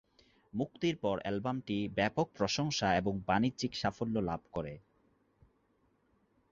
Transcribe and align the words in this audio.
মুক্তির 0.53 0.95
পর 0.97 1.15
অ্যালবামটি 1.21 1.77
ব্যাপক 1.95 2.27
প্রশংসা 2.37 2.87
এবং 2.95 3.13
বাণিজ্যিক 3.27 3.71
সাফল্য 3.75 4.15
লাভ 4.19 4.41
করে। 4.51 4.73